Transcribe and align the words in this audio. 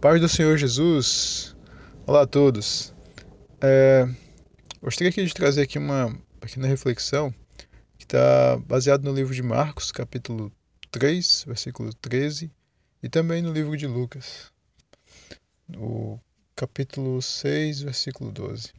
Paz 0.00 0.20
do 0.20 0.28
Senhor 0.28 0.58
Jesus. 0.58 1.56
Olá 2.06 2.22
a 2.22 2.26
todos. 2.26 2.92
É, 3.62 4.06
gostaria 4.82 5.08
aqui 5.08 5.24
de 5.24 5.32
trazer 5.32 5.62
aqui 5.62 5.78
uma 5.78 6.14
pequena 6.38 6.66
reflexão 6.66 7.34
que 7.96 8.04
está 8.04 8.58
baseada 8.58 9.02
no 9.02 9.16
livro 9.16 9.34
de 9.34 9.42
Marcos, 9.42 9.90
capítulo 9.90 10.52
3, 10.90 11.44
versículo 11.46 11.94
13, 11.94 12.52
e 13.02 13.08
também 13.08 13.40
no 13.40 13.50
livro 13.50 13.74
de 13.74 13.86
Lucas, 13.86 14.52
no 15.66 16.20
capítulo 16.54 17.22
6, 17.22 17.80
versículo 17.80 18.30
12. 18.30 18.74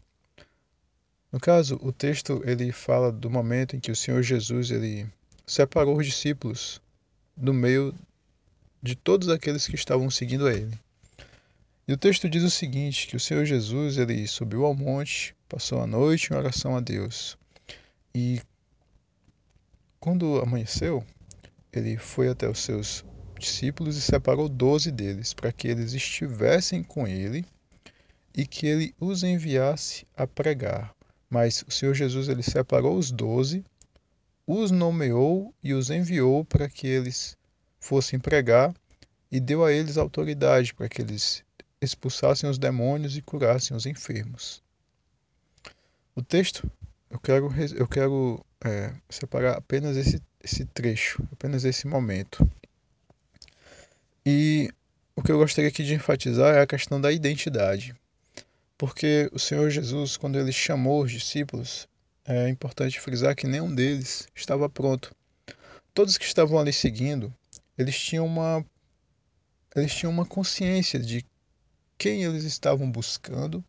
No 1.32 1.40
caso, 1.40 1.80
o 1.82 1.92
texto 1.92 2.44
ele 2.46 2.72
fala 2.72 3.12
do 3.12 3.30
momento 3.30 3.76
em 3.76 3.80
que 3.80 3.92
o 3.92 3.96
Senhor 3.96 4.22
Jesus 4.22 4.70
ele 4.70 5.10
separou 5.48 5.98
os 5.98 6.06
discípulos 6.06 6.80
do 7.36 7.56
meio 7.56 7.94
de 8.84 8.96
todos 8.96 9.30
aqueles 9.30 9.66
que 9.66 9.76
estavam 9.76 10.12
seguindo 10.12 10.46
a 10.46 10.54
ele. 10.54 10.80
E 11.88 11.94
o 11.94 11.98
texto 11.98 12.30
diz 12.30 12.44
o 12.44 12.50
seguinte, 12.50 13.08
que 13.08 13.16
o 13.16 13.20
Senhor 13.20 13.46
Jesus, 13.46 13.98
ele 13.98 14.28
subiu 14.28 14.66
ao 14.66 14.76
monte, 14.76 15.34
passou 15.48 15.80
a 15.82 15.88
noite 15.88 16.34
em 16.34 16.36
oração 16.36 16.76
a 16.76 16.82
Deus. 16.82 17.38
E 18.14 18.42
quando 19.98 20.42
amanheceu, 20.42 21.02
ele 21.72 21.96
foi 21.96 22.28
até 22.28 22.50
os 22.50 22.60
seus 22.60 23.06
discípulos 23.40 23.96
e 23.96 24.02
separou 24.02 24.50
doze 24.50 24.92
deles, 24.92 25.34
para 25.34 25.50
que 25.50 25.70
eles 25.70 25.94
estivessem 25.94 26.84
com 26.84 27.08
ele 27.08 27.46
e 28.36 28.46
que 28.46 28.68
ele 28.68 28.94
os 29.00 29.24
enviasse 29.24 30.06
a 30.14 30.28
pregar. 30.28 30.94
Mas 31.30 31.64
o 31.66 31.72
Senhor 31.72 31.94
Jesus, 31.94 32.28
ele 32.28 32.44
separou 32.44 32.98
os 32.98 33.12
doze, 33.12 33.64
os 34.46 34.72
nomeou 34.72 35.54
e 35.64 35.74
os 35.74 35.90
enviou 35.90 36.44
para 36.44 36.68
que 36.68 36.86
eles 36.86 37.38
fossem 37.80 38.20
pregar 38.20 38.74
e 39.32 39.40
deu 39.40 39.64
a 39.64 39.72
eles 39.72 39.98
autoridade 39.98 40.74
para 40.74 40.90
que 40.90 41.02
eles 41.02 41.47
expulsassem 41.82 42.50
os 42.50 42.58
demônios 42.58 43.18
e 43.18 43.22
curassem 43.22 43.76
os 43.76 43.86
enfermos. 43.86 44.62
O 46.16 46.22
texto, 46.22 46.70
eu 47.10 47.20
quero, 47.20 47.54
eu 47.76 47.88
quero 47.88 48.46
é, 48.64 48.94
separar 49.10 49.58
apenas 49.58 49.96
esse, 49.96 50.22
esse 50.44 50.66
trecho, 50.66 51.22
apenas 51.32 51.64
esse 51.64 51.88
momento. 51.88 52.50
E 54.26 54.70
o 55.16 55.22
que 55.22 55.32
eu 55.32 55.38
gostaria 55.38 55.70
aqui 55.70 55.84
de 55.84 55.94
enfatizar 55.94 56.56
é 56.56 56.62
a 56.62 56.68
questão 56.68 57.00
da 57.00 57.12
identidade. 57.12 57.96
Porque 58.78 59.30
o 59.32 59.40
Senhor 59.40 59.70
Jesus, 59.70 60.18
quando 60.18 60.38
ele 60.38 60.52
chamou 60.52 61.04
os 61.04 61.12
discípulos, 61.12 61.88
é 62.26 62.50
importante 62.50 63.00
frisar 63.00 63.36
que 63.36 63.48
nenhum 63.48 63.74
deles 63.74 64.28
estava 64.36 64.70
pronto. 64.70 65.16
Todos 65.94 66.18
que 66.18 66.26
estavam 66.26 66.60
ali 66.60 66.74
seguindo, 66.74 67.34
eles 67.78 67.98
tinham 67.98 68.26
uma 68.26 68.66
eles 69.76 69.94
tinham 69.94 70.12
uma 70.12 70.26
consciência 70.26 71.00
de 71.00 71.24
quem 71.98 72.24
eles 72.24 72.44
estavam 72.44 72.90
buscando, 72.90 73.64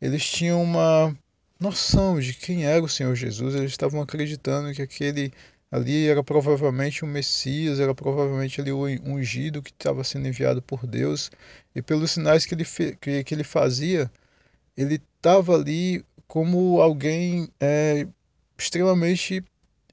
eles 0.00 0.24
tinham 0.24 0.62
uma 0.62 1.16
noção 1.58 2.18
de 2.18 2.34
quem 2.34 2.64
era 2.64 2.82
o 2.82 2.88
Senhor 2.88 3.14
Jesus, 3.14 3.54
eles 3.54 3.70
estavam 3.70 4.00
acreditando 4.00 4.72
que 4.74 4.82
aquele 4.82 5.32
ali 5.70 6.06
era 6.06 6.22
provavelmente 6.22 7.04
o 7.04 7.06
Messias, 7.06 7.80
era 7.80 7.94
provavelmente 7.94 8.60
ali 8.60 8.70
o 8.70 8.84
ungido 8.84 9.62
que 9.62 9.70
estava 9.70 10.04
sendo 10.04 10.28
enviado 10.28 10.62
por 10.62 10.86
Deus, 10.86 11.30
e 11.74 11.82
pelos 11.82 12.12
sinais 12.12 12.46
que 12.46 12.54
ele, 12.54 12.64
que, 13.00 13.24
que 13.24 13.34
ele 13.34 13.44
fazia, 13.44 14.10
ele 14.76 15.00
estava 15.16 15.54
ali 15.54 16.04
como 16.28 16.80
alguém 16.80 17.48
é, 17.60 18.06
extremamente 18.56 19.44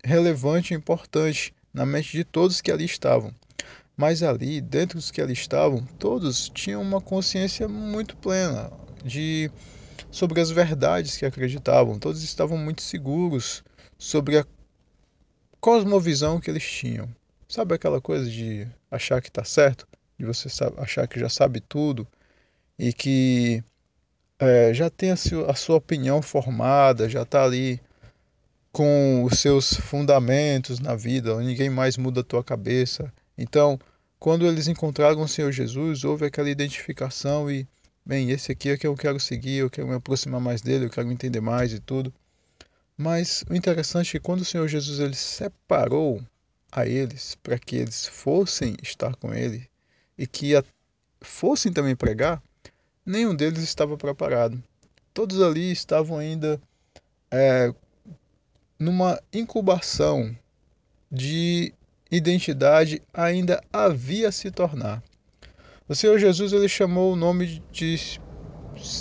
relevante 0.03 0.73
e 0.73 0.77
importante 0.77 1.53
na 1.73 1.85
mente 1.85 2.11
de 2.11 2.23
todos 2.23 2.61
que 2.61 2.71
ali 2.71 2.85
estavam. 2.85 3.33
Mas 4.01 4.23
ali, 4.23 4.59
dentro 4.59 4.97
dos 4.97 5.11
que 5.11 5.21
ali 5.21 5.33
estavam, 5.33 5.85
todos 5.99 6.49
tinham 6.49 6.81
uma 6.81 6.99
consciência 6.99 7.67
muito 7.67 8.17
plena 8.17 8.71
de 9.05 9.51
sobre 10.09 10.41
as 10.41 10.49
verdades 10.49 11.17
que 11.17 11.23
acreditavam. 11.23 11.99
Todos 11.99 12.23
estavam 12.23 12.57
muito 12.57 12.81
seguros 12.81 13.63
sobre 13.99 14.39
a 14.39 14.45
cosmovisão 15.59 16.41
que 16.41 16.49
eles 16.49 16.63
tinham. 16.63 17.07
Sabe 17.47 17.75
aquela 17.75 18.01
coisa 18.01 18.27
de 18.27 18.67
achar 18.89 19.21
que 19.21 19.27
está 19.27 19.43
certo, 19.43 19.87
de 20.17 20.25
você 20.25 20.47
achar 20.77 21.07
que 21.07 21.19
já 21.19 21.29
sabe 21.29 21.61
tudo 21.61 22.07
e 22.79 22.91
que 22.91 23.63
é, 24.39 24.73
já 24.73 24.89
tem 24.89 25.11
a 25.11 25.15
sua, 25.15 25.75
opinião 25.75 26.23
formada, 26.23 27.07
já 27.07 27.21
está 27.21 27.43
ali 27.43 27.79
com 28.71 29.23
os 29.25 29.37
seus 29.37 29.75
fundamentos 29.75 30.79
na 30.79 30.95
vida, 30.95 31.39
ninguém 31.39 31.69
mais 31.69 31.97
muda 31.97 32.21
a 32.21 32.23
tua 32.23 32.43
cabeça. 32.43 33.13
Então, 33.37 33.79
quando 34.21 34.45
eles 34.45 34.67
encontraram 34.67 35.19
o 35.19 35.27
Senhor 35.27 35.51
Jesus, 35.51 36.03
houve 36.03 36.27
aquela 36.27 36.47
identificação 36.47 37.49
e, 37.49 37.67
bem, 38.05 38.29
esse 38.29 38.51
aqui 38.51 38.69
é 38.69 38.77
que 38.77 38.85
eu 38.85 38.95
quero 38.95 39.19
seguir, 39.19 39.55
eu 39.55 39.69
quero 39.69 39.87
me 39.87 39.95
aproximar 39.95 40.39
mais 40.39 40.61
dele, 40.61 40.85
eu 40.85 40.91
quero 40.91 41.11
entender 41.11 41.41
mais 41.41 41.73
e 41.73 41.79
tudo. 41.79 42.13
Mas 42.95 43.43
o 43.49 43.55
interessante 43.55 44.09
é 44.09 44.19
que 44.19 44.23
quando 44.23 44.41
o 44.41 44.45
Senhor 44.45 44.67
Jesus 44.67 44.99
ele 44.99 45.15
separou 45.15 46.21
a 46.71 46.85
eles 46.85 47.33
para 47.41 47.57
que 47.57 47.77
eles 47.77 48.05
fossem 48.05 48.77
estar 48.83 49.15
com 49.15 49.33
ele 49.33 49.67
e 50.15 50.27
que 50.27 50.55
a, 50.55 50.63
fossem 51.19 51.73
também 51.73 51.95
pregar, 51.95 52.43
nenhum 53.03 53.33
deles 53.33 53.63
estava 53.63 53.97
preparado. 53.97 54.63
Todos 55.15 55.41
ali 55.41 55.71
estavam 55.71 56.19
ainda 56.19 56.61
é, 57.31 57.73
numa 58.77 59.19
incubação 59.33 60.37
de 61.11 61.73
identidade 62.11 63.01
ainda 63.13 63.63
havia 63.71 64.31
se 64.31 64.51
tornar. 64.51 65.01
O 65.87 65.95
Senhor 65.95 66.19
Jesus 66.19 66.51
ele 66.53 66.67
chamou 66.67 67.13
o 67.13 67.15
nome 67.15 67.61
de, 67.71 68.19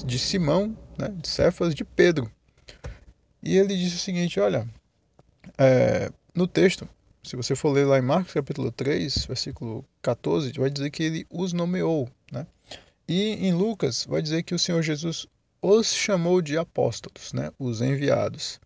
de 0.05 0.19
Simão, 0.19 0.77
né, 0.97 1.09
de 1.09 1.29
Cefas, 1.29 1.75
de 1.75 1.85
Pedro. 1.85 2.31
E 3.43 3.57
ele 3.57 3.77
disse 3.77 3.97
o 3.97 4.01
seguinte: 4.01 4.39
olha, 4.39 4.69
é, 5.59 6.11
no 6.35 6.47
texto, 6.47 6.89
se 7.23 7.37
você 7.37 7.55
for 7.55 7.71
ler 7.71 7.87
lá 7.87 7.99
em 7.99 8.03
Marcos 8.03 8.33
capítulo 8.33 8.71
3, 8.71 9.27
versículo 9.27 9.85
14, 10.03 10.53
vai 10.53 10.71
dizer 10.71 10.91
que 10.91 11.03
ele 11.03 11.27
os 11.31 11.53
nomeou. 11.53 12.09
Né? 12.33 12.47
E 13.09 13.47
em 13.47 13.53
Lucas 13.53 14.07
vai 14.09 14.23
dizer 14.23 14.43
que 14.43 14.55
o 14.55 14.59
Senhor 14.59 14.83
Jesus 14.83 15.27
os 15.63 15.93
chamou 15.93 16.41
de 16.41 16.57
apóstolos, 16.57 17.33
né? 17.33 17.51
os 17.59 17.83
enviados. 17.83 18.61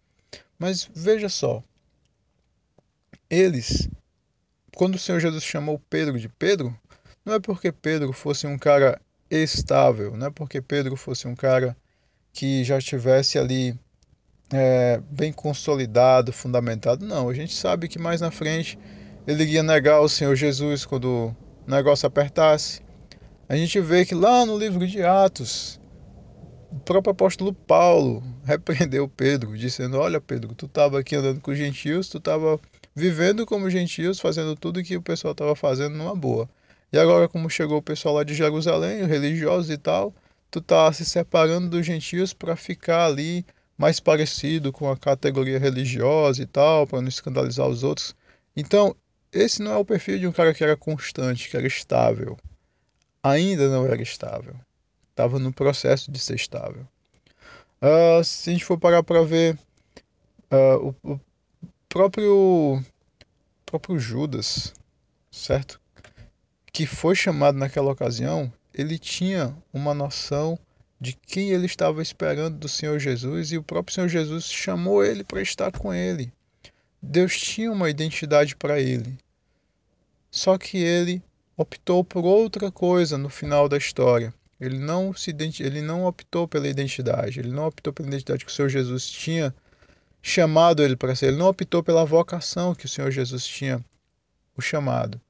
Mas 0.58 0.88
veja 0.94 1.28
só, 1.28 1.62
eles 3.28 3.88
quando 4.74 4.96
o 4.96 4.98
Senhor 4.98 5.20
Jesus 5.20 5.44
chamou 5.44 5.80
Pedro 5.90 6.18
de 6.18 6.28
Pedro, 6.28 6.76
não 7.24 7.34
é 7.34 7.40
porque 7.40 7.72
Pedro 7.72 8.12
fosse 8.12 8.46
um 8.46 8.58
cara 8.58 9.00
estável, 9.30 10.16
não 10.16 10.26
é 10.26 10.30
porque 10.30 10.60
Pedro 10.60 10.96
fosse 10.96 11.26
um 11.26 11.34
cara 11.34 11.76
que 12.32 12.64
já 12.64 12.78
estivesse 12.78 13.38
ali 13.38 13.78
é, 14.52 15.00
bem 15.10 15.32
consolidado, 15.32 16.32
fundamentado. 16.32 17.06
Não, 17.06 17.28
a 17.28 17.34
gente 17.34 17.54
sabe 17.54 17.88
que 17.88 17.98
mais 17.98 18.20
na 18.20 18.30
frente 18.30 18.78
ele 19.26 19.42
iria 19.44 19.62
negar 19.62 20.00
o 20.00 20.08
Senhor 20.08 20.34
Jesus 20.34 20.84
quando 20.84 21.34
o 21.66 21.70
negócio 21.70 22.06
apertasse. 22.06 22.82
A 23.48 23.56
gente 23.56 23.80
vê 23.80 24.04
que 24.04 24.14
lá 24.14 24.44
no 24.44 24.58
livro 24.58 24.86
de 24.86 25.02
Atos, 25.02 25.80
o 26.70 26.80
próprio 26.80 27.12
apóstolo 27.12 27.52
Paulo 27.52 28.22
repreendeu 28.44 29.08
Pedro, 29.08 29.56
dizendo: 29.56 29.98
Olha, 29.98 30.20
Pedro, 30.20 30.54
tu 30.54 30.66
estava 30.66 30.98
aqui 30.98 31.14
andando 31.16 31.40
com 31.40 31.52
os 31.52 31.58
gentios, 31.58 32.08
tu 32.08 32.18
estava 32.18 32.58
vivendo 32.94 33.44
como 33.44 33.68
gentios, 33.68 34.20
fazendo 34.20 34.54
tudo 34.54 34.82
que 34.82 34.96
o 34.96 35.02
pessoal 35.02 35.32
estava 35.32 35.56
fazendo 35.56 35.96
numa 35.96 36.14
boa. 36.14 36.48
E 36.92 36.98
agora, 36.98 37.28
como 37.28 37.50
chegou 37.50 37.78
o 37.78 37.82
pessoal 37.82 38.14
lá 38.14 38.24
de 38.24 38.34
Jerusalém, 38.34 39.02
os 39.02 39.08
religiosos 39.08 39.70
e 39.70 39.76
tal, 39.76 40.14
tu 40.50 40.60
tá 40.60 40.92
se 40.92 41.04
separando 41.04 41.68
dos 41.68 41.84
gentios 41.84 42.32
para 42.32 42.54
ficar 42.54 43.06
ali 43.06 43.44
mais 43.76 43.98
parecido 43.98 44.72
com 44.72 44.88
a 44.88 44.96
categoria 44.96 45.58
religiosa 45.58 46.42
e 46.42 46.46
tal, 46.46 46.86
para 46.86 47.00
não 47.00 47.08
escandalizar 47.08 47.66
os 47.66 47.82
outros. 47.82 48.14
Então, 48.56 48.94
esse 49.32 49.60
não 49.60 49.72
é 49.72 49.76
o 49.76 49.84
perfil 49.84 50.18
de 50.20 50.28
um 50.28 50.32
cara 50.32 50.54
que 50.54 50.62
era 50.62 50.76
constante, 50.76 51.50
que 51.50 51.56
era 51.56 51.66
estável. 51.66 52.38
Ainda 53.20 53.68
não 53.68 53.84
era 53.84 54.00
estável. 54.00 54.54
Estava 55.10 55.40
no 55.40 55.52
processo 55.52 56.12
de 56.12 56.20
ser 56.20 56.36
estável. 56.36 56.86
Uh, 57.82 58.22
se 58.22 58.50
a 58.50 58.52
gente 58.52 58.64
for 58.64 58.78
parar 58.78 59.02
para 59.02 59.24
ver 59.24 59.58
uh, 60.52 60.94
o 61.02 61.18
próprio 61.94 62.82
próprio 63.64 64.00
Judas, 64.00 64.74
certo? 65.30 65.80
Que 66.72 66.86
foi 66.86 67.14
chamado 67.14 67.56
naquela 67.56 67.92
ocasião, 67.92 68.52
ele 68.74 68.98
tinha 68.98 69.56
uma 69.72 69.94
noção 69.94 70.58
de 71.00 71.12
quem 71.12 71.50
ele 71.50 71.66
estava 71.66 72.02
esperando 72.02 72.58
do 72.58 72.68
Senhor 72.68 72.98
Jesus 72.98 73.52
e 73.52 73.58
o 73.58 73.62
próprio 73.62 73.94
Senhor 73.94 74.08
Jesus 74.08 74.46
chamou 74.46 75.04
ele 75.04 75.22
para 75.22 75.40
estar 75.40 75.70
com 75.70 75.94
ele. 75.94 76.32
Deus 77.00 77.38
tinha 77.38 77.70
uma 77.70 77.88
identidade 77.88 78.56
para 78.56 78.80
ele. 78.80 79.16
Só 80.32 80.58
que 80.58 80.78
ele 80.78 81.22
optou 81.56 82.02
por 82.02 82.24
outra 82.24 82.72
coisa 82.72 83.16
no 83.16 83.28
final 83.28 83.68
da 83.68 83.76
história. 83.76 84.34
Ele 84.60 84.80
não 84.80 85.14
se 85.14 85.30
ele 85.60 85.80
não 85.80 86.06
optou 86.06 86.48
pela 86.48 86.66
identidade, 86.66 87.38
ele 87.38 87.52
não 87.52 87.68
optou 87.68 87.92
pela 87.92 88.08
identidade 88.08 88.44
que 88.44 88.50
o 88.50 88.54
Senhor 88.54 88.68
Jesus 88.68 89.08
tinha 89.08 89.54
chamado 90.26 90.82
ele 90.82 90.96
para 90.96 91.14
ser. 91.14 91.26
Ele 91.26 91.36
não 91.36 91.48
optou 91.48 91.82
pela 91.82 92.06
vocação 92.06 92.74
que 92.74 92.86
o 92.86 92.88
Senhor 92.88 93.10
Jesus 93.10 93.46
tinha 93.46 93.84
o 94.56 94.62
chamado. 94.62 95.20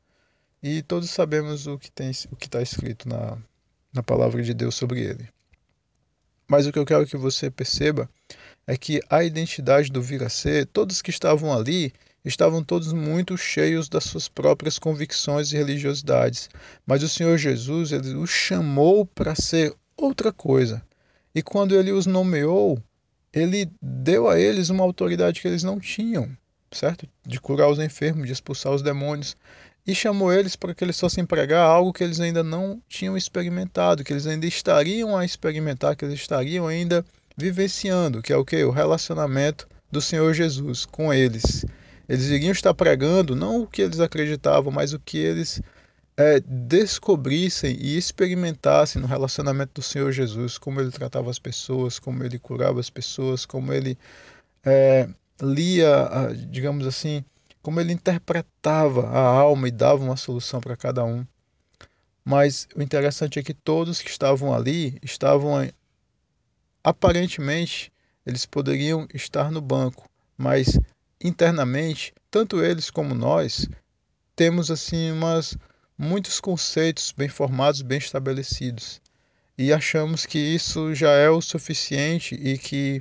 E 0.62 0.82
todos 0.82 1.10
sabemos 1.10 1.66
o 1.66 1.76
que 1.76 1.90
tem 1.90 2.12
o 2.30 2.36
que 2.36 2.46
está 2.46 2.62
escrito 2.62 3.08
na, 3.08 3.36
na 3.92 4.04
palavra 4.04 4.40
de 4.40 4.54
Deus 4.54 4.76
sobre 4.76 5.00
ele. 5.00 5.28
Mas 6.46 6.64
o 6.64 6.72
que 6.72 6.78
eu 6.78 6.86
quero 6.86 7.06
que 7.06 7.16
você 7.16 7.50
perceba 7.50 8.08
é 8.68 8.76
que 8.76 9.00
a 9.10 9.24
identidade 9.24 9.90
do 9.90 10.00
vir 10.00 10.22
a 10.22 10.28
ser, 10.28 10.66
todos 10.66 11.02
que 11.02 11.10
estavam 11.10 11.52
ali, 11.52 11.92
estavam 12.24 12.62
todos 12.62 12.92
muito 12.92 13.36
cheios 13.36 13.88
das 13.88 14.04
suas 14.04 14.28
próprias 14.28 14.78
convicções 14.78 15.52
e 15.52 15.56
religiosidades. 15.56 16.48
Mas 16.86 17.02
o 17.02 17.08
Senhor 17.08 17.36
Jesus, 17.36 17.90
ele 17.90 18.14
os 18.14 18.30
chamou 18.30 19.04
para 19.04 19.34
ser 19.34 19.74
outra 19.96 20.32
coisa. 20.32 20.80
E 21.34 21.42
quando 21.42 21.74
ele 21.74 21.90
os 21.90 22.06
nomeou, 22.06 22.80
ele 23.34 23.68
deu 23.82 24.28
a 24.28 24.38
eles 24.38 24.70
uma 24.70 24.84
autoridade 24.84 25.40
que 25.40 25.48
eles 25.48 25.64
não 25.64 25.80
tinham, 25.80 26.30
certo? 26.70 27.08
De 27.26 27.40
curar 27.40 27.68
os 27.68 27.78
enfermos, 27.78 28.26
de 28.26 28.32
expulsar 28.32 28.72
os 28.72 28.82
demônios. 28.82 29.36
E 29.86 29.94
chamou 29.94 30.32
eles 30.32 30.56
para 30.56 30.74
que 30.74 30.82
eles 30.82 30.98
fossem 30.98 31.26
pregar 31.26 31.66
algo 31.66 31.92
que 31.92 32.02
eles 32.02 32.20
ainda 32.20 32.42
não 32.42 32.80
tinham 32.88 33.16
experimentado, 33.16 34.02
que 34.04 34.12
eles 34.12 34.26
ainda 34.26 34.46
estariam 34.46 35.16
a 35.16 35.24
experimentar, 35.24 35.96
que 35.96 36.04
eles 36.04 36.18
estariam 36.18 36.66
ainda 36.66 37.04
vivenciando, 37.36 38.22
que 38.22 38.32
é 38.32 38.36
o 38.36 38.44
que? 38.44 38.62
O 38.64 38.70
relacionamento 38.70 39.68
do 39.90 40.00
Senhor 40.00 40.32
Jesus 40.32 40.86
com 40.86 41.12
eles. 41.12 41.66
Eles 42.08 42.28
iriam 42.28 42.52
estar 42.52 42.72
pregando 42.72 43.34
não 43.34 43.62
o 43.62 43.66
que 43.66 43.82
eles 43.82 44.00
acreditavam, 44.00 44.72
mas 44.72 44.92
o 44.92 44.98
que 44.98 45.18
eles 45.18 45.60
é, 46.16 46.40
descobrissem 46.40 47.76
e 47.80 47.96
experimentassem 47.96 49.00
no 49.02 49.08
relacionamento 49.08 49.74
do 49.74 49.82
Senhor 49.82 50.12
Jesus, 50.12 50.58
como 50.58 50.80
ele 50.80 50.90
tratava 50.90 51.30
as 51.30 51.38
pessoas, 51.38 51.98
como 51.98 52.22
ele 52.22 52.38
curava 52.38 52.78
as 52.78 52.90
pessoas, 52.90 53.44
como 53.44 53.72
ele 53.72 53.98
é, 54.64 55.08
lia, 55.42 56.08
digamos 56.50 56.86
assim, 56.86 57.24
como 57.60 57.80
ele 57.80 57.92
interpretava 57.92 59.08
a 59.08 59.20
alma 59.20 59.68
e 59.68 59.72
dava 59.72 60.04
uma 60.04 60.16
solução 60.16 60.60
para 60.60 60.76
cada 60.76 61.04
um. 61.04 61.26
Mas 62.24 62.68
o 62.74 62.82
interessante 62.82 63.38
é 63.38 63.42
que 63.42 63.52
todos 63.52 64.00
que 64.00 64.10
estavam 64.10 64.54
ali 64.54 64.98
estavam 65.02 65.68
aparentemente 66.82 67.92
eles 68.24 68.46
poderiam 68.46 69.06
estar 69.12 69.50
no 69.50 69.60
banco, 69.60 70.08
mas 70.36 70.78
internamente, 71.22 72.14
tanto 72.30 72.62
eles 72.62 72.90
como 72.90 73.14
nós 73.14 73.68
temos 74.34 74.70
assim 74.70 75.12
umas 75.12 75.56
muitos 75.96 76.40
conceitos 76.40 77.12
bem 77.16 77.28
formados, 77.28 77.82
bem 77.82 77.98
estabelecidos. 77.98 79.00
E 79.56 79.72
achamos 79.72 80.26
que 80.26 80.38
isso 80.38 80.94
já 80.94 81.12
é 81.12 81.30
o 81.30 81.40
suficiente 81.40 82.34
e 82.34 82.58
que, 82.58 83.00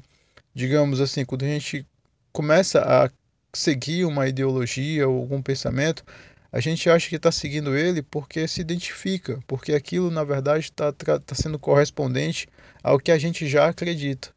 digamos 0.54 1.01
assim, 1.01 1.25
quando 1.25 1.44
a 1.44 1.48
gente 1.48 1.86
começa 2.31 2.81
a 2.81 3.10
seguir 3.54 4.06
uma 4.06 4.28
ideologia 4.28 5.07
ou 5.07 5.19
algum 5.19 5.42
pensamento, 5.42 6.04
a 6.51 6.60
gente 6.60 6.88
acha 6.88 7.10
que 7.10 7.16
está 7.16 7.31
seguindo 7.31 7.75
ele 7.75 8.04
porque 8.04 8.48
se 8.48 8.62
identifica, 8.62 9.40
porque 9.48 9.74
aquilo 9.74 10.12
na 10.12 10.24
verdade 10.24 10.66
está 10.66 10.92
tá 10.92 11.19
sendo 11.34 11.57
correspondente 11.57 12.48
ao 12.84 13.00
que 13.00 13.12
a 13.12 13.18
gente 13.18 13.48
já 13.48 13.68
acredita. 13.68 14.30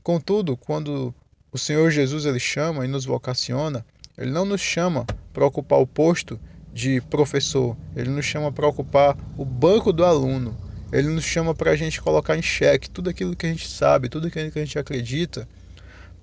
Contudo, 0.00 0.56
quando 0.56 1.12
o 1.50 1.58
Senhor 1.58 1.90
Jesus 1.90 2.24
ele 2.24 2.38
chama 2.38 2.84
e 2.84 2.88
nos 2.88 3.04
vocaciona, 3.04 3.84
ele 4.16 4.30
não 4.30 4.44
nos 4.44 4.60
chama 4.60 5.04
para 5.32 5.44
ocupar 5.44 5.80
o 5.80 5.86
posto 5.86 6.38
de 6.76 7.00
professor, 7.00 7.74
ele 7.96 8.10
nos 8.10 8.26
chama 8.26 8.52
para 8.52 8.68
ocupar 8.68 9.16
o 9.34 9.46
banco 9.46 9.94
do 9.94 10.04
aluno, 10.04 10.54
ele 10.92 11.08
nos 11.08 11.24
chama 11.24 11.54
para 11.54 11.70
a 11.70 11.76
gente 11.76 12.02
colocar 12.02 12.36
em 12.36 12.42
xeque 12.42 12.90
tudo 12.90 13.08
aquilo 13.08 13.34
que 13.34 13.46
a 13.46 13.48
gente 13.48 13.66
sabe, 13.66 14.10
tudo 14.10 14.26
aquilo 14.26 14.50
que 14.50 14.58
a 14.58 14.64
gente 14.64 14.78
acredita, 14.78 15.48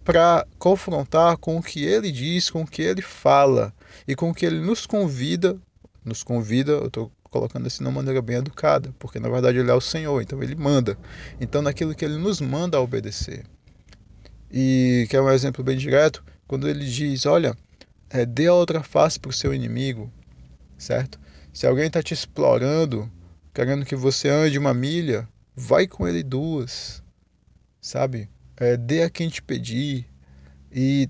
para 0.03 0.45
confrontar 0.59 1.37
com 1.37 1.57
o 1.57 1.63
que 1.63 1.83
ele 1.83 2.11
diz, 2.11 2.51
com 2.51 2.61
o 2.61 2.67
que 2.67 2.83
ele 2.83 3.01
fala 3.01 3.73
e 4.07 4.15
com 4.15 4.29
o 4.29 4.33
que 4.33 4.45
ele 4.45 4.59
nos 4.59 4.85
convida, 4.85 5.57
nos 6.05 6.21
convida, 6.21 6.73
eu 6.73 6.85
estou 6.85 7.11
colocando 7.31 7.65
assim 7.65 7.83
de 7.83 7.89
uma 7.89 7.95
maneira 7.95 8.21
bem 8.21 8.35
educada, 8.35 8.93
porque 8.99 9.19
na 9.19 9.29
verdade 9.29 9.57
ele 9.57 9.71
é 9.71 9.73
o 9.73 9.81
Senhor, 9.81 10.21
então 10.21 10.43
ele 10.43 10.53
manda. 10.53 10.95
Então 11.41 11.63
naquilo 11.63 11.95
que 11.95 12.05
ele 12.05 12.17
nos 12.17 12.39
manda 12.39 12.79
obedecer. 12.79 13.43
E 14.51 15.07
que 15.09 15.15
é 15.15 15.21
um 15.21 15.31
exemplo 15.31 15.63
bem 15.63 15.77
direto, 15.77 16.23
quando 16.47 16.69
ele 16.69 16.85
diz, 16.85 17.25
olha, 17.25 17.57
é, 18.07 18.23
dê 18.23 18.45
a 18.45 18.53
outra 18.53 18.83
face 18.83 19.19
para 19.19 19.31
o 19.31 19.33
seu 19.33 19.51
inimigo, 19.51 20.11
certo? 20.77 21.19
Se 21.51 21.67
alguém 21.67 21.87
está 21.87 22.01
te 22.01 22.13
explorando, 22.13 23.11
querendo 23.53 23.85
que 23.85 23.95
você 23.95 24.29
ande 24.29 24.57
uma 24.57 24.73
milha, 24.73 25.27
vai 25.55 25.87
com 25.87 26.07
ele 26.07 26.23
duas, 26.23 27.03
sabe? 27.81 28.29
É, 28.57 28.77
dê 28.77 29.03
a 29.03 29.09
quem 29.09 29.29
te 29.29 29.41
pedir 29.41 30.07
e 30.71 31.09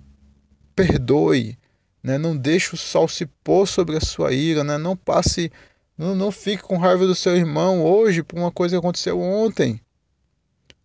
perdoe, 0.75 1.57
né? 2.01 2.18
Não 2.18 2.36
deixe 2.36 2.75
o 2.75 2.77
sol 2.77 3.07
se 3.07 3.25
pôr 3.25 3.68
sobre 3.68 3.98
a 3.98 4.01
sua 4.01 4.33
ira, 4.33 4.63
né? 4.63 4.77
Não 4.77 4.95
passe, 4.95 5.51
não, 5.98 6.15
não 6.15 6.31
fique 6.31 6.63
com 6.63 6.77
raiva 6.77 7.06
do 7.07 7.15
seu 7.15 7.36
irmão 7.36 7.83
hoje 7.83 8.24
por 8.24 8.38
uma 8.38 8.51
coisa 8.51 8.75
que 8.75 8.80
aconteceu 8.80 9.19
ontem. 9.19 9.80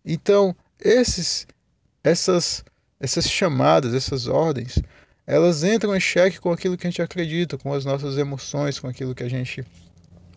Então, 0.05 0.55
esses 0.79 1.45
essas, 2.03 2.63
essas 2.99 3.29
chamadas, 3.29 3.93
essas 3.93 4.27
ordens, 4.27 4.79
elas 5.29 5.63
entram 5.63 5.95
em 5.95 5.99
xeque 5.99 6.39
com 6.39 6.51
aquilo 6.51 6.75
que 6.75 6.87
a 6.87 6.89
gente 6.89 7.03
acredita, 7.03 7.55
com 7.55 7.71
as 7.71 7.85
nossas 7.85 8.17
emoções, 8.17 8.79
com 8.79 8.87
aquilo 8.87 9.13
que 9.13 9.21
a 9.21 9.29
gente 9.29 9.63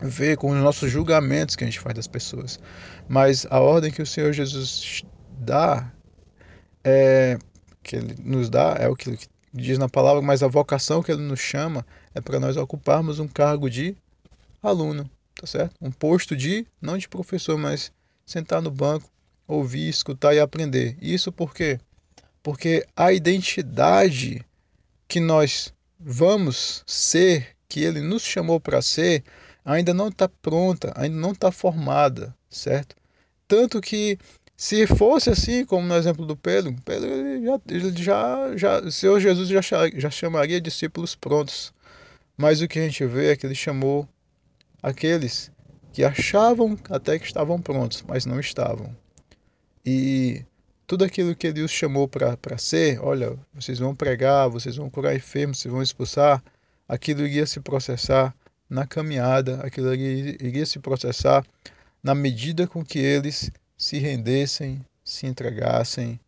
vê, 0.02 0.36
com 0.36 0.50
os 0.50 0.58
nossos 0.58 0.90
julgamentos 0.90 1.56
que 1.56 1.64
a 1.64 1.66
gente 1.66 1.80
faz 1.80 1.94
das 1.94 2.06
pessoas. 2.06 2.60
Mas 3.08 3.46
a 3.48 3.58
ordem 3.58 3.90
que 3.90 4.02
o 4.02 4.06
Senhor 4.06 4.34
Jesus 4.34 5.02
dá, 5.38 5.90
é, 6.84 7.38
que 7.82 7.96
ele 7.96 8.16
nos 8.22 8.50
dá, 8.50 8.76
é 8.78 8.86
o 8.86 8.94
que 8.94 9.18
diz 9.50 9.78
na 9.78 9.88
palavra, 9.88 10.20
mas 10.20 10.42
a 10.42 10.46
vocação 10.46 11.02
que 11.02 11.10
ele 11.10 11.22
nos 11.22 11.40
chama 11.40 11.86
é 12.14 12.20
para 12.20 12.38
nós 12.38 12.58
ocuparmos 12.58 13.18
um 13.18 13.26
cargo 13.26 13.70
de 13.70 13.96
aluno, 14.62 15.10
tá 15.40 15.46
certo? 15.46 15.74
Um 15.80 15.90
posto 15.90 16.36
de, 16.36 16.66
não 16.82 16.98
de 16.98 17.08
professor, 17.08 17.56
mas 17.56 17.90
sentar 18.26 18.60
no 18.60 18.70
banco, 18.70 19.08
ouvir, 19.48 19.88
escutar 19.88 20.34
e 20.34 20.38
aprender. 20.38 20.98
Isso 21.00 21.32
por 21.32 21.54
quê? 21.54 21.80
Porque 22.42 22.86
a 22.94 23.10
identidade 23.10 24.44
que 25.12 25.20
nós 25.20 25.74
vamos 26.00 26.82
ser, 26.86 27.48
que 27.68 27.80
ele 27.84 28.00
nos 28.00 28.22
chamou 28.22 28.58
para 28.58 28.80
ser, 28.80 29.22
ainda 29.62 29.92
não 29.92 30.08
está 30.08 30.26
pronta, 30.26 30.90
ainda 30.96 31.14
não 31.14 31.32
está 31.32 31.52
formada, 31.52 32.34
certo? 32.48 32.96
Tanto 33.46 33.78
que 33.82 34.18
se 34.56 34.86
fosse 34.86 35.28
assim, 35.28 35.66
como 35.66 35.86
no 35.86 35.94
exemplo 35.96 36.24
do 36.24 36.34
Pedro, 36.34 36.74
Pedro 36.82 37.12
já, 37.36 37.60
já, 38.02 38.56
já, 38.56 38.80
o 38.80 38.90
Senhor 38.90 39.20
Jesus 39.20 39.50
já, 39.50 39.60
já 39.94 40.08
chamaria 40.08 40.58
discípulos 40.58 41.14
prontos. 41.14 41.74
Mas 42.34 42.62
o 42.62 42.66
que 42.66 42.78
a 42.78 42.82
gente 42.82 43.04
vê 43.04 43.32
é 43.32 43.36
que 43.36 43.44
ele 43.44 43.54
chamou 43.54 44.08
aqueles 44.82 45.52
que 45.92 46.02
achavam 46.04 46.78
até 46.88 47.18
que 47.18 47.26
estavam 47.26 47.60
prontos, 47.60 48.02
mas 48.08 48.24
não 48.24 48.40
estavam. 48.40 48.96
E 49.84 50.42
tudo 50.86 51.04
aquilo 51.04 51.34
que 51.34 51.48
os 51.48 51.70
chamou 51.70 52.08
para 52.08 52.58
ser, 52.58 53.00
olha, 53.00 53.38
vocês 53.54 53.78
vão 53.78 53.94
pregar, 53.94 54.48
vocês 54.48 54.76
vão 54.76 54.90
curar 54.90 55.14
enfermos, 55.14 55.58
vocês 55.58 55.72
vão 55.72 55.82
expulsar, 55.82 56.42
aquilo 56.88 57.26
iria 57.26 57.46
se 57.46 57.60
processar 57.60 58.34
na 58.68 58.86
caminhada, 58.86 59.60
aquilo 59.62 59.94
iria, 59.94 60.36
iria 60.40 60.66
se 60.66 60.78
processar 60.78 61.44
na 62.02 62.14
medida 62.14 62.66
com 62.66 62.84
que 62.84 62.98
eles 62.98 63.50
se 63.76 63.98
rendessem, 63.98 64.84
se 65.04 65.26
entregassem, 65.26 66.18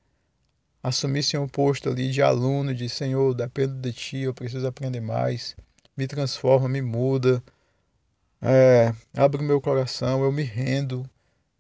assumissem 0.83 1.41
um 1.41 1.49
posto 1.49 1.89
ali 1.89 2.11
de 2.11 2.23
aluno, 2.23 2.75
de 2.75 2.89
Senhor, 2.89 3.35
dependo 3.35 3.75
de 3.75 3.93
Ti, 3.93 4.19
eu 4.19 4.35
preciso 4.35 4.67
aprender 4.67 5.01
mais, 5.01 5.57
me 5.97 6.07
transforma, 6.07 6.69
me 6.69 6.83
muda, 6.83 7.43
é, 8.41 8.95
abre 9.17 9.41
o 9.41 9.45
meu 9.45 9.61
coração, 9.61 10.23
eu 10.23 10.31
me 10.31 10.43
rendo, 10.43 11.09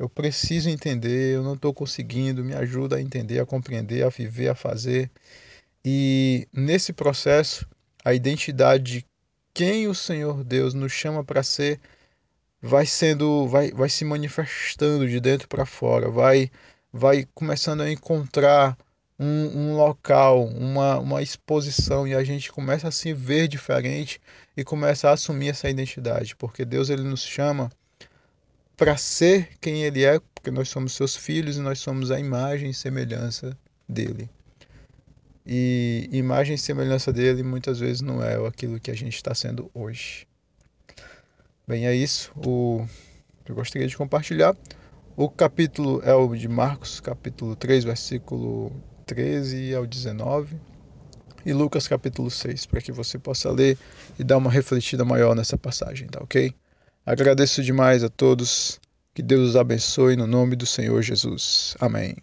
eu 0.04 0.08
preciso 0.08 0.68
entender, 0.68 1.34
eu 1.34 1.42
não 1.42 1.54
estou 1.54 1.72
conseguindo, 1.72 2.44
me 2.44 2.54
ajuda 2.54 2.96
a 2.96 3.00
entender, 3.00 3.40
a 3.40 3.46
compreender, 3.46 4.04
a 4.04 4.10
viver, 4.10 4.48
a 4.48 4.54
fazer. 4.54 5.10
E 5.84 6.46
nesse 6.52 6.92
processo, 6.92 7.66
a 8.04 8.12
identidade 8.14 9.00
de 9.00 9.06
quem 9.54 9.88
o 9.88 9.94
Senhor 9.94 10.44
Deus 10.44 10.74
nos 10.74 10.92
chama 10.92 11.24
para 11.24 11.42
ser 11.42 11.80
vai 12.60 12.86
sendo, 12.86 13.46
vai, 13.48 13.70
vai 13.72 13.88
se 13.88 14.04
manifestando 14.04 15.08
de 15.08 15.20
dentro 15.20 15.48
para 15.48 15.66
fora, 15.66 16.10
vai, 16.10 16.50
vai 16.92 17.26
começando 17.34 17.82
a 17.82 17.90
encontrar 17.90 18.76
um, 19.18 19.72
um, 19.72 19.76
local, 19.76 20.44
uma, 20.46 20.98
uma 20.98 21.22
exposição 21.22 22.06
e 22.06 22.14
a 22.14 22.24
gente 22.24 22.52
começa 22.52 22.88
a 22.88 22.92
se 22.92 23.12
ver 23.14 23.48
diferente 23.48 24.20
e 24.56 24.64
começa 24.64 25.08
a 25.08 25.12
assumir 25.12 25.48
essa 25.48 25.68
identidade, 25.70 26.36
porque 26.36 26.64
Deus 26.64 26.90
ele 26.90 27.04
nos 27.04 27.22
chama 27.22 27.70
para 28.76 28.96
ser 28.96 29.50
quem 29.60 29.84
ele 29.84 30.04
é, 30.04 30.20
porque 30.34 30.50
nós 30.50 30.68
somos 30.68 30.92
seus 30.94 31.14
filhos 31.16 31.56
e 31.56 31.60
nós 31.60 31.78
somos 31.78 32.10
a 32.10 32.18
imagem 32.18 32.70
e 32.70 32.74
semelhança 32.74 33.56
dele. 33.88 34.28
E 35.46 36.08
imagem 36.12 36.54
e 36.54 36.58
semelhança 36.58 37.12
dele 37.12 37.42
muitas 37.42 37.78
vezes 37.78 38.00
não 38.00 38.22
é 38.22 38.34
aquilo 38.46 38.80
que 38.80 38.90
a 38.90 38.94
gente 38.94 39.14
está 39.14 39.34
sendo 39.34 39.70
hoje. 39.74 40.26
Bem, 41.66 41.86
é 41.86 41.94
isso. 41.94 42.32
O 42.36 42.86
eu 43.46 43.54
gostaria 43.54 43.86
de 43.86 43.96
compartilhar. 43.96 44.56
O 45.16 45.28
capítulo 45.28 46.00
é 46.02 46.14
o 46.14 46.34
de 46.34 46.48
Marcos, 46.48 46.98
capítulo 46.98 47.54
3, 47.54 47.84
versículo 47.84 48.72
13 49.04 49.74
ao 49.74 49.86
19. 49.86 50.56
E 51.44 51.52
Lucas, 51.52 51.86
capítulo 51.86 52.30
6, 52.30 52.64
para 52.64 52.80
que 52.80 52.90
você 52.90 53.18
possa 53.18 53.50
ler 53.50 53.76
e 54.18 54.24
dar 54.24 54.38
uma 54.38 54.50
refletida 54.50 55.04
maior 55.04 55.36
nessa 55.36 55.58
passagem, 55.58 56.08
tá 56.08 56.20
ok? 56.22 56.54
Agradeço 57.06 57.62
demais 57.62 58.02
a 58.02 58.08
todos 58.08 58.80
Que 59.14 59.22
Deus 59.22 59.50
os 59.50 59.56
abençoe 59.56 60.16
no 60.16 60.26
nome 60.26 60.56
do 60.56 60.66
Senhor 60.66 61.00
Jesus. 61.02 61.76
Amém. 61.78 62.16